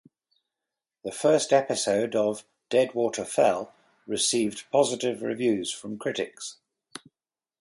The 1.03 1.11
first 1.11 1.53
episode 1.53 2.15
of 2.15 2.43
"Deadwater 2.71 3.23
Fell" 3.23 3.71
received 4.07 4.63
positive 4.71 5.21
reviews 5.21 5.71
from 5.71 5.99
critics. 5.99 6.57